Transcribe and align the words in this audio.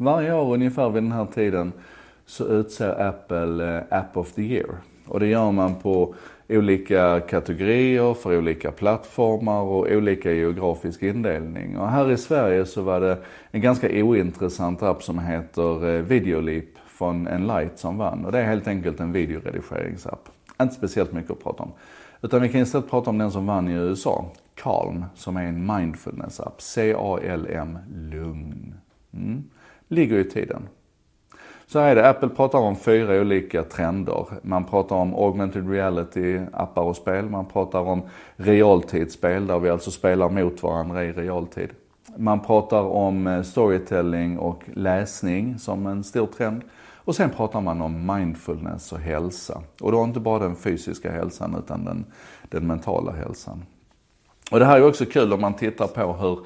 Varje 0.00 0.34
år 0.34 0.54
ungefär 0.54 0.90
vid 0.90 1.02
den 1.02 1.12
här 1.12 1.26
tiden 1.26 1.72
så 2.26 2.46
utser 2.46 3.00
Apple 3.08 3.76
eh, 3.76 3.98
App 3.98 4.16
of 4.16 4.32
the 4.32 4.42
Year. 4.42 4.76
Och 5.06 5.20
det 5.20 5.26
gör 5.26 5.52
man 5.52 5.74
på 5.74 6.14
olika 6.48 7.20
kategorier 7.20 8.14
för 8.14 8.38
olika 8.38 8.70
plattformar 8.70 9.60
och 9.60 9.86
olika 9.90 10.32
geografisk 10.32 11.02
indelning. 11.02 11.78
Och 11.78 11.88
här 11.88 12.10
i 12.10 12.16
Sverige 12.16 12.66
så 12.66 12.82
var 12.82 13.00
det 13.00 13.18
en 13.50 13.60
ganska 13.60 13.88
ointressant 14.04 14.82
app 14.82 15.02
som 15.02 15.18
heter 15.18 15.94
eh, 15.94 16.02
Videolip 16.02 16.78
från 16.86 17.26
Enlight 17.26 17.78
som 17.78 17.98
vann. 17.98 18.24
Och 18.24 18.32
det 18.32 18.38
är 18.38 18.44
helt 18.44 18.68
enkelt 18.68 19.00
en 19.00 19.12
videoredigeringsapp. 19.12 20.28
Inte 20.62 20.74
speciellt 20.74 21.12
mycket 21.12 21.30
att 21.30 21.42
prata 21.42 21.62
om. 21.62 21.72
Utan 22.22 22.42
vi 22.42 22.48
kan 22.48 22.60
istället 22.60 22.90
prata 22.90 23.10
om 23.10 23.18
den 23.18 23.30
som 23.30 23.46
vann 23.46 23.68
i 23.68 23.72
USA. 23.72 24.24
Calm, 24.54 25.04
som 25.14 25.36
är 25.36 25.44
en 25.44 25.66
mindfulness-app. 25.66 26.60
C-A-L-M, 26.62 27.78
lugn. 27.94 28.74
Mm. 29.12 29.44
Ligger 29.88 30.18
i 30.18 30.24
tiden. 30.24 30.68
Så 31.66 31.78
här 31.78 31.90
är 31.90 31.94
det, 31.94 32.08
Apple 32.08 32.28
pratar 32.28 32.58
om 32.58 32.76
fyra 32.76 33.20
olika 33.20 33.62
trender. 33.62 34.26
Man 34.42 34.64
pratar 34.64 34.96
om 34.96 35.14
augmented 35.14 35.70
reality, 35.70 36.40
appar 36.52 36.82
och 36.82 36.96
spel. 36.96 37.24
Man 37.24 37.46
pratar 37.46 37.80
om 37.80 38.02
realtidsspel, 38.36 39.46
där 39.46 39.58
vi 39.58 39.70
alltså 39.70 39.90
spelar 39.90 40.28
mot 40.28 40.62
varandra 40.62 41.04
i 41.04 41.12
realtid. 41.12 41.70
Man 42.16 42.40
pratar 42.40 42.82
om 42.82 43.26
eh, 43.26 43.42
storytelling 43.42 44.38
och 44.38 44.62
läsning 44.74 45.58
som 45.58 45.86
en 45.86 46.04
stor 46.04 46.26
trend. 46.26 46.62
Och 47.08 47.16
sen 47.16 47.30
pratar 47.30 47.60
man 47.60 47.80
om 47.80 48.16
mindfulness 48.16 48.92
och 48.92 48.98
hälsa. 48.98 49.62
Och 49.80 49.92
då 49.92 50.04
inte 50.04 50.20
bara 50.20 50.38
den 50.38 50.56
fysiska 50.56 51.12
hälsan 51.12 51.56
utan 51.64 51.84
den, 51.84 52.04
den 52.48 52.66
mentala 52.66 53.12
hälsan. 53.12 53.64
Och 54.50 54.58
det 54.58 54.64
här 54.64 54.76
är 54.76 54.86
också 54.86 55.04
kul 55.04 55.32
om 55.32 55.40
man 55.40 55.54
tittar 55.54 55.86
på 55.86 56.12
hur 56.12 56.38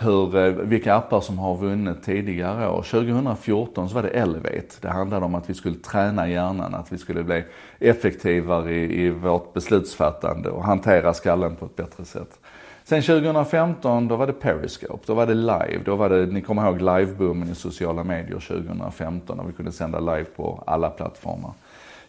hur, 0.00 0.36
eh, 0.36 0.52
vilka 0.52 0.94
appar 0.94 1.20
som 1.20 1.38
har 1.38 1.56
vunnit 1.56 2.02
tidigare 2.02 2.68
år. 2.68 2.82
2014 2.82 3.88
så 3.88 3.94
var 3.94 4.02
det 4.02 4.08
Elevate. 4.08 4.76
Det 4.80 4.88
handlade 4.88 5.24
om 5.24 5.34
att 5.34 5.50
vi 5.50 5.54
skulle 5.54 5.76
träna 5.76 6.28
hjärnan, 6.28 6.74
att 6.74 6.92
vi 6.92 6.98
skulle 6.98 7.22
bli 7.22 7.44
effektivare 7.78 8.72
i, 8.72 9.04
i 9.04 9.10
vårt 9.10 9.52
beslutsfattande 9.52 10.50
och 10.50 10.64
hantera 10.64 11.14
skallen 11.14 11.56
på 11.56 11.66
ett 11.66 11.76
bättre 11.76 12.04
sätt. 12.04 12.38
Sen 12.84 13.02
2015 13.02 14.08
då 14.08 14.16
var 14.16 14.26
det 14.26 14.32
Periscope, 14.32 15.02
då 15.06 15.14
var 15.14 15.26
det 15.26 15.34
live. 15.34 15.80
Då 15.84 15.96
var 15.96 16.08
det, 16.08 16.26
ni 16.26 16.40
kommer 16.40 16.66
ihåg 16.66 16.80
liveboomen 16.80 17.50
i 17.50 17.54
sociala 17.54 18.04
medier 18.04 18.40
2015 18.40 19.36
när 19.36 19.44
vi 19.44 19.52
kunde 19.52 19.72
sända 19.72 20.00
live 20.00 20.24
på 20.36 20.62
alla 20.66 20.90
plattformar. 20.90 21.52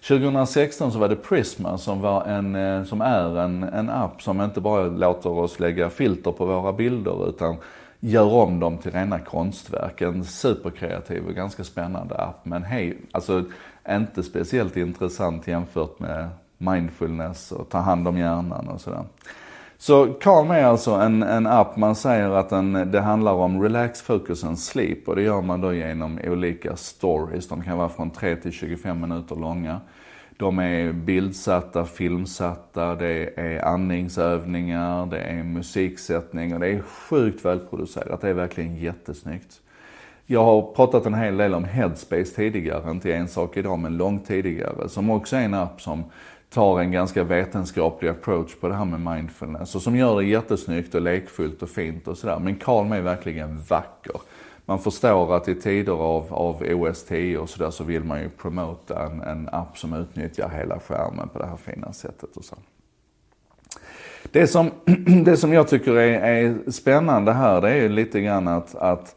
2016 0.07 0.91
så 0.91 0.99
var 0.99 1.09
det 1.09 1.15
Prisma 1.15 1.77
som, 1.77 2.01
var 2.01 2.25
en, 2.25 2.55
eh, 2.55 2.83
som 2.83 3.01
är 3.01 3.39
en, 3.39 3.63
en 3.63 3.89
app 3.89 4.21
som 4.21 4.41
inte 4.41 4.61
bara 4.61 4.83
låter 4.83 5.29
oss 5.29 5.59
lägga 5.59 5.89
filter 5.89 6.31
på 6.31 6.45
våra 6.45 6.73
bilder 6.73 7.29
utan 7.29 7.55
gör 7.99 8.33
om 8.33 8.59
dem 8.59 8.77
till 8.77 8.91
rena 8.91 9.19
konstverk. 9.19 10.01
En 10.01 10.25
superkreativ 10.25 11.25
och 11.25 11.35
ganska 11.35 11.63
spännande 11.63 12.15
app. 12.15 12.45
Men 12.45 12.63
hej, 12.63 12.97
alltså 13.11 13.43
inte 13.89 14.23
speciellt 14.23 14.77
intressant 14.77 15.47
jämfört 15.47 15.99
med 15.99 16.29
mindfulness 16.57 17.51
och 17.51 17.69
ta 17.69 17.77
hand 17.77 18.07
om 18.07 18.17
hjärnan 18.17 18.67
och 18.67 18.81
sådär. 18.81 19.03
Så 19.81 20.13
Calm 20.13 20.51
är 20.51 20.63
alltså 20.63 20.91
en, 20.91 21.23
en 21.23 21.47
app, 21.47 21.77
man 21.77 21.95
säger 21.95 22.29
att 22.29 22.49
den, 22.49 22.91
det 22.91 23.01
handlar 23.01 23.33
om 23.33 23.61
relax, 23.61 24.01
focus 24.01 24.43
and 24.43 24.59
sleep 24.59 25.07
och 25.07 25.15
det 25.15 25.21
gör 25.21 25.41
man 25.41 25.61
då 25.61 25.73
genom 25.73 26.19
olika 26.23 26.75
stories. 26.75 27.47
De 27.47 27.63
kan 27.63 27.77
vara 27.77 27.89
från 27.89 28.09
3 28.09 28.35
till 28.35 28.51
25 28.51 29.01
minuter 29.01 29.35
långa. 29.35 29.81
De 30.37 30.59
är 30.59 30.91
bildsatta, 30.91 31.85
filmsatta, 31.85 32.95
det 32.95 33.39
är 33.39 33.65
andningsövningar, 33.65 35.05
det 35.05 35.19
är 35.19 35.43
musiksättning 35.43 36.53
och 36.53 36.59
det 36.59 36.67
är 36.67 36.81
sjukt 36.81 37.45
välproducerat. 37.45 38.21
Det 38.21 38.29
är 38.29 38.33
verkligen 38.33 38.75
jättesnyggt. 38.75 39.61
Jag 40.25 40.43
har 40.43 40.73
pratat 40.75 41.05
en 41.05 41.13
hel 41.13 41.37
del 41.37 41.53
om 41.53 41.63
Headspace 41.63 42.35
tidigare, 42.35 42.91
inte 42.91 43.13
en 43.13 43.27
sak 43.27 43.57
idag 43.57 43.79
men 43.79 43.97
långt 43.97 44.27
tidigare, 44.27 44.89
som 44.89 45.09
också 45.09 45.35
är 45.35 45.41
en 45.41 45.53
app 45.53 45.81
som 45.81 46.03
tar 46.53 46.79
en 46.79 46.91
ganska 46.91 47.23
vetenskaplig 47.23 48.09
approach 48.09 48.55
på 48.55 48.67
det 48.67 48.75
här 48.75 48.85
med 48.85 49.15
mindfulness 49.15 49.75
och 49.75 49.81
som 49.81 49.95
gör 49.95 50.17
det 50.17 50.25
jättesnyggt 50.25 50.95
och 50.95 51.01
lekfullt 51.01 51.63
och 51.63 51.69
fint 51.69 52.07
och 52.07 52.17
sådär. 52.17 52.39
Men 52.39 52.55
Calm 52.55 52.91
är 52.91 53.01
verkligen 53.01 53.61
vacker. 53.69 54.15
Man 54.65 54.79
förstår 54.79 55.35
att 55.35 55.47
i 55.47 55.55
tider 55.55 55.93
av, 55.93 56.33
av 56.33 56.63
OS 56.69 57.03
10 57.03 57.37
och 57.37 57.49
sådär 57.49 57.71
så 57.71 57.83
vill 57.83 58.03
man 58.03 58.21
ju 58.21 58.29
promota 58.29 59.05
en, 59.05 59.21
en 59.21 59.49
app 59.51 59.77
som 59.77 59.93
utnyttjar 59.93 60.49
hela 60.49 60.79
skärmen 60.79 61.29
på 61.29 61.39
det 61.39 61.45
här 61.45 61.57
fina 61.57 61.93
sättet 61.93 62.37
och 62.37 62.45
så. 62.45 62.55
Det 64.31 64.47
som, 64.47 64.71
det 65.25 65.37
som 65.37 65.53
jag 65.53 65.67
tycker 65.67 65.95
är, 65.95 66.19
är 66.19 66.71
spännande 66.71 67.33
här 67.33 67.61
det 67.61 67.69
är 67.69 67.89
lite 67.89 68.21
grann 68.21 68.47
att, 68.47 68.75
att 68.75 69.15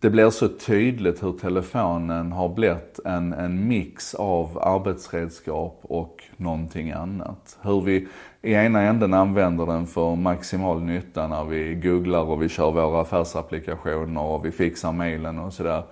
det 0.00 0.10
blir 0.10 0.30
så 0.30 0.48
tydligt 0.48 1.22
hur 1.22 1.32
telefonen 1.32 2.32
har 2.32 2.48
blivit 2.48 3.00
en, 3.04 3.32
en 3.32 3.68
mix 3.68 4.14
av 4.14 4.58
arbetsredskap 4.62 5.80
och 5.82 6.24
någonting 6.36 6.90
annat. 6.90 7.58
Hur 7.62 7.80
vi 7.80 8.08
i 8.42 8.52
ena 8.52 8.82
änden 8.82 9.14
använder 9.14 9.66
den 9.66 9.86
för 9.86 10.16
maximal 10.16 10.82
nytta 10.82 11.26
när 11.26 11.44
vi 11.44 11.74
googlar 11.74 12.22
och 12.22 12.42
vi 12.42 12.48
kör 12.48 12.70
våra 12.70 13.00
affärsapplikationer 13.00 14.22
och 14.22 14.44
vi 14.44 14.50
fixar 14.50 14.92
mailen 14.92 15.38
och 15.38 15.52
sådär. 15.52 15.82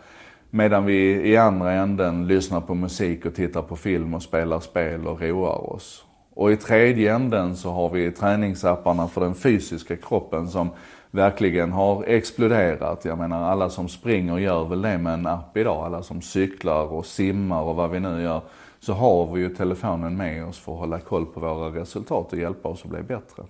Medan 0.50 0.86
vi 0.86 1.30
i 1.30 1.36
andra 1.36 1.72
änden 1.72 2.26
lyssnar 2.26 2.60
på 2.60 2.74
musik 2.74 3.26
och 3.26 3.34
tittar 3.34 3.62
på 3.62 3.76
film 3.76 4.14
och 4.14 4.22
spelar 4.22 4.60
spel 4.60 5.06
och 5.06 5.20
roar 5.20 5.72
oss. 5.72 6.04
Och 6.38 6.52
i 6.52 6.56
tredje 6.56 7.14
änden 7.14 7.56
så 7.56 7.70
har 7.70 7.88
vi 7.88 8.10
träningsapparna 8.10 9.08
för 9.08 9.20
den 9.20 9.34
fysiska 9.34 9.96
kroppen 9.96 10.48
som 10.48 10.70
verkligen 11.10 11.72
har 11.72 12.04
exploderat. 12.04 13.04
Jag 13.04 13.18
menar 13.18 13.50
alla 13.50 13.70
som 13.70 13.88
springer 13.88 14.38
gör 14.38 14.64
väl 14.64 14.82
det 14.82 14.98
med 14.98 15.14
en 15.14 15.26
app 15.26 15.56
idag. 15.56 15.86
Alla 15.86 16.02
som 16.02 16.22
cyklar 16.22 16.92
och 16.92 17.06
simmar 17.06 17.62
och 17.62 17.76
vad 17.76 17.90
vi 17.90 18.00
nu 18.00 18.22
gör. 18.22 18.40
Så 18.80 18.92
har 18.92 19.34
vi 19.34 19.40
ju 19.40 19.48
telefonen 19.48 20.16
med 20.16 20.46
oss 20.46 20.58
för 20.58 20.72
att 20.72 20.78
hålla 20.78 20.98
koll 20.98 21.26
på 21.26 21.40
våra 21.40 21.80
resultat 21.80 22.32
och 22.32 22.38
hjälpa 22.38 22.68
oss 22.68 22.84
att 22.84 22.90
bli 22.90 23.02
bättre. 23.02 23.42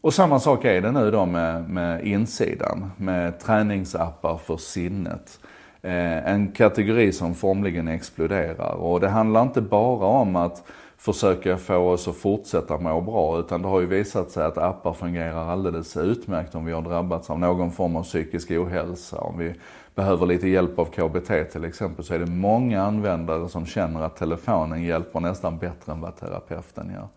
Och 0.00 0.14
samma 0.14 0.40
sak 0.40 0.64
är 0.64 0.80
det 0.80 0.92
nu 0.92 1.10
då 1.10 1.26
med, 1.26 1.70
med 1.70 2.06
insidan, 2.06 2.90
med 2.96 3.40
träningsappar 3.40 4.36
för 4.36 4.56
sinnet. 4.56 5.40
Eh, 5.82 6.32
en 6.32 6.52
kategori 6.52 7.12
som 7.12 7.34
formligen 7.34 7.88
exploderar 7.88 8.72
och 8.72 9.00
det 9.00 9.08
handlar 9.08 9.42
inte 9.42 9.60
bara 9.60 10.06
om 10.06 10.36
att 10.36 10.62
försöka 10.98 11.56
få 11.56 11.76
oss 11.76 12.08
att 12.08 12.16
fortsätta 12.16 12.78
må 12.78 13.00
bra. 13.00 13.38
Utan 13.38 13.62
det 13.62 13.68
har 13.68 13.80
ju 13.80 13.86
visat 13.86 14.30
sig 14.30 14.44
att 14.44 14.58
appar 14.58 14.92
fungerar 14.92 15.50
alldeles 15.50 15.96
utmärkt 15.96 16.54
om 16.54 16.64
vi 16.64 16.72
har 16.72 16.82
drabbats 16.82 17.30
av 17.30 17.38
någon 17.38 17.72
form 17.72 17.96
av 17.96 18.02
psykisk 18.02 18.50
ohälsa. 18.50 19.18
Om 19.18 19.38
vi 19.38 19.54
behöver 19.94 20.26
lite 20.26 20.48
hjälp 20.48 20.78
av 20.78 20.84
KBT 20.84 21.52
till 21.52 21.64
exempel 21.64 22.04
så 22.04 22.14
är 22.14 22.18
det 22.18 22.26
många 22.26 22.82
användare 22.82 23.48
som 23.48 23.66
känner 23.66 24.02
att 24.02 24.16
telefonen 24.16 24.82
hjälper 24.82 25.20
nästan 25.20 25.58
bättre 25.58 25.92
än 25.92 26.00
vad 26.00 26.16
terapeuten 26.16 26.90
gör. 26.94 27.08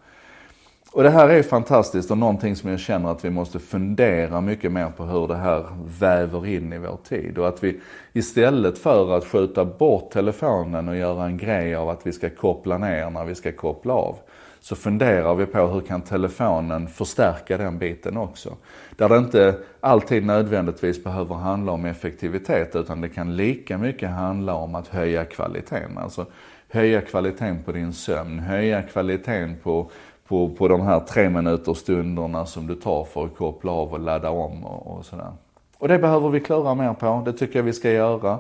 Och 0.91 1.03
det 1.03 1.09
här 1.09 1.29
är 1.29 1.43
fantastiskt 1.43 2.11
och 2.11 2.17
någonting 2.17 2.55
som 2.55 2.69
jag 2.69 2.79
känner 2.79 3.11
att 3.11 3.25
vi 3.25 3.29
måste 3.29 3.59
fundera 3.59 4.41
mycket 4.41 4.71
mer 4.71 4.91
på 4.97 5.05
hur 5.05 5.27
det 5.27 5.35
här 5.35 5.65
väver 5.99 6.47
in 6.47 6.73
i 6.73 6.77
vår 6.77 6.97
tid. 7.09 7.37
Och 7.37 7.47
att 7.47 7.63
vi 7.63 7.79
istället 8.13 8.77
för 8.77 9.17
att 9.17 9.25
skjuta 9.25 9.65
bort 9.65 10.11
telefonen 10.11 10.89
och 10.89 10.95
göra 10.95 11.25
en 11.25 11.37
grej 11.37 11.75
av 11.75 11.89
att 11.89 12.07
vi 12.07 12.11
ska 12.11 12.29
koppla 12.29 12.77
ner 12.77 13.09
när 13.09 13.25
vi 13.25 13.35
ska 13.35 13.51
koppla 13.51 13.93
av. 13.93 14.15
Så 14.59 14.75
funderar 14.75 15.35
vi 15.35 15.45
på 15.45 15.67
hur 15.67 15.81
kan 15.81 16.01
telefonen 16.01 16.87
förstärka 16.87 17.57
den 17.57 17.77
biten 17.77 18.17
också. 18.17 18.55
Där 18.95 19.09
det 19.09 19.17
inte 19.17 19.57
alltid 19.79 20.25
nödvändigtvis 20.25 21.03
behöver 21.03 21.35
handla 21.35 21.71
om 21.71 21.85
effektivitet 21.85 22.75
utan 22.75 23.01
det 23.01 23.09
kan 23.09 23.35
lika 23.35 23.77
mycket 23.77 24.09
handla 24.09 24.53
om 24.53 24.75
att 24.75 24.87
höja 24.87 25.25
kvaliteten. 25.25 25.97
Alltså 25.97 26.25
höja 26.69 27.01
kvaliteten 27.01 27.63
på 27.63 27.71
din 27.71 27.93
sömn, 27.93 28.39
höja 28.39 28.81
kvaliteten 28.81 29.55
på 29.63 29.91
på, 30.29 30.49
på 30.49 30.67
de 30.67 30.81
här 30.81 30.99
tre 30.99 31.29
minuters 31.29 31.77
stunderna 31.77 32.45
som 32.45 32.67
du 32.67 32.75
tar 32.75 33.03
för 33.03 33.25
att 33.25 33.35
koppla 33.35 33.71
av 33.71 33.93
och 33.93 33.99
ladda 33.99 34.29
om 34.29 34.65
och, 34.65 34.97
och 34.97 35.05
sådär. 35.05 35.31
Och 35.77 35.87
det 35.87 35.99
behöver 35.99 36.29
vi 36.29 36.39
klura 36.39 36.75
mer 36.75 36.93
på, 36.93 37.21
det 37.25 37.33
tycker 37.33 37.59
jag 37.59 37.63
vi 37.63 37.73
ska 37.73 37.91
göra. 37.91 38.39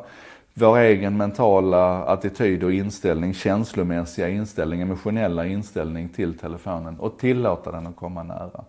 Vår 0.53 0.77
egen 0.77 1.17
mentala 1.17 2.03
attityd 2.03 2.63
och 2.63 2.73
inställning, 2.73 3.33
känslomässiga 3.33 4.29
inställning, 4.29 4.81
emotionella 4.81 5.45
inställning 5.45 6.09
till 6.09 6.37
telefonen 6.37 6.99
och 6.99 7.17
tillåta 7.17 7.71
den 7.71 7.87
att 7.87 7.95
komma 7.95 8.23
nära 8.23 8.63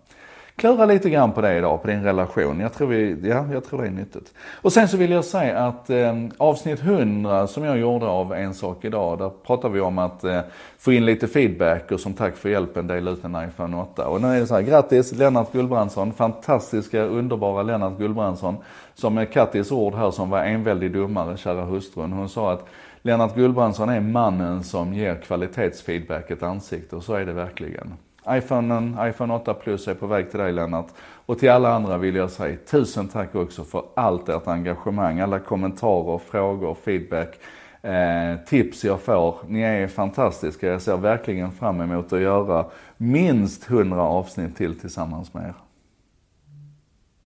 klura 0.56 0.87
lite 0.87 1.11
grann 1.11 1.32
på 1.32 1.41
det 1.41 1.58
idag, 1.58 1.82
på 1.82 1.88
din 1.88 2.02
relation. 2.02 2.61
Jag 2.61 2.73
tror, 2.73 2.88
vi, 2.88 3.29
ja, 3.29 3.47
jag 3.52 3.64
tror 3.64 3.82
det 3.82 3.87
är 3.87 3.91
nyttigt. 3.91 4.35
Och 4.62 4.73
sen 4.73 4.88
så 4.88 4.97
vill 4.97 5.11
jag 5.11 5.25
säga 5.25 5.58
att 5.58 5.91
eh, 5.91 6.14
avsnitt 6.37 6.81
100 6.81 7.47
som 7.47 7.64
jag 7.64 7.79
gjorde 7.79 8.06
av 8.06 8.32
En 8.32 8.55
sak 8.55 8.85
idag, 8.85 9.19
där 9.19 9.31
pratar 9.47 9.69
vi 9.69 9.81
om 9.81 9.99
att 9.99 10.25
eh, 10.25 10.41
få 10.79 10.93
in 10.93 11.05
lite 11.05 11.29
feedback 11.29 11.93
och 11.93 12.00
som 12.00 12.14
tack 12.14 12.37
för 12.37 12.49
hjälpen 12.49 12.87
dela 12.87 13.11
ut 13.11 13.25
en 13.25 13.49
iPhone 13.49 13.76
8. 13.76 14.08
Och 14.08 14.20
nu 14.20 14.29
är 14.29 14.41
det 14.41 14.47
så 14.47 14.55
här, 14.55 14.62
grattis 14.62 15.12
Lennart 15.12 15.52
Gullbrandsson, 15.52 16.12
fantastiska, 16.12 17.03
underbara 17.03 17.62
Lennart 17.62 17.99
Gullbrandsson. 17.99 18.56
Som 18.94 19.19
är 19.19 19.25
Kattis 19.25 19.73
ord 19.73 19.94
här 19.94 20.11
som 20.11 20.31
var 20.31 20.44
en 20.44 20.64
väldig 20.64 20.93
domare, 20.93 21.37
kära 21.37 21.64
hustrun. 21.64 22.12
Hon 22.12 22.29
sa 22.29 22.53
att 22.53 22.67
Lennart 23.03 23.35
Gullbrandsson 23.35 23.88
är 23.88 24.00
mannen 24.00 24.64
som 24.64 24.94
ger 24.94 25.14
kvalitetsfeedback 25.14 26.31
ett 26.31 26.43
ansikte 26.43 26.96
och 26.96 27.03
så 27.03 27.14
är 27.14 27.26
det 27.26 27.32
verkligen 27.32 27.93
iPhonen, 28.31 28.99
iPhone 29.00 29.35
8 29.35 29.55
Plus 29.55 29.88
är 29.88 29.94
på 29.94 30.06
väg 30.06 30.31
till 30.31 30.41
dig 30.41 30.53
Lennart. 30.53 30.88
Och 31.27 31.38
till 31.38 31.50
alla 31.50 31.75
andra 31.75 31.99
vill 31.99 32.15
jag 32.15 32.31
säga 32.31 32.56
tusen 32.71 33.09
tack 33.09 33.35
också 33.35 33.65
för 33.65 33.82
allt 33.94 34.29
ert 34.29 34.47
engagemang, 34.47 35.21
alla 35.21 35.38
kommentarer, 35.38 36.19
frågor, 36.19 36.77
feedback, 36.85 37.38
eh, 37.82 38.37
tips 38.47 38.85
jag 38.85 39.00
får. 39.00 39.37
Ni 39.47 39.61
är 39.61 39.88
fantastiska. 39.88 40.67
Jag 40.67 40.82
ser 40.82 40.97
verkligen 40.97 41.53
fram 41.53 41.81
emot 41.81 42.12
att 42.12 42.21
göra 42.21 42.67
minst 42.97 43.71
100 43.71 44.03
avsnitt 44.03 44.56
till 44.56 44.81
tillsammans 44.81 45.35
med 45.35 45.44
er. 45.44 45.55